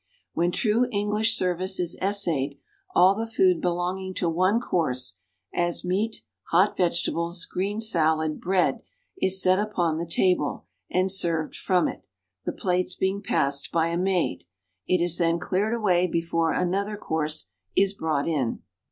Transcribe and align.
When 0.33 0.51
true 0.51 0.87
English 0.91 1.37
service 1.37 1.79
is 1.79 1.95
essayed, 2.01 2.57
all 2.95 3.13
the 3.13 3.27
food 3.27 3.61
belonging 3.61 4.15
to 4.15 4.27
one 4.29 4.59
course 4.59 5.19
(as 5.53 5.85
meat, 5.85 6.23
hot 6.49 6.75
vegetables, 6.75 7.45
green 7.45 7.79
salad, 7.79 8.41
bread) 8.41 8.81
is 9.21 9.39
set 9.39 9.59
up 9.59 9.73
on 9.75 9.99
the 9.99 10.07
table 10.07 10.65
and 10.89 11.11
served 11.11 11.53
from 11.55 11.87
it, 11.87 12.07
the 12.45 12.51
plates 12.51 12.95
being 12.95 13.21
passed 13.21 13.71
by 13.71 13.89
a 13.89 13.95
maid; 13.97 14.45
it 14.87 15.03
is 15.03 15.19
then 15.19 15.37
cleared 15.37 15.75
away 15.75 16.07
before 16.07 16.51
another 16.51 16.97
course 16.97 17.49
is 17.75 17.93
brought 17.93 18.27
in. 18.27 18.63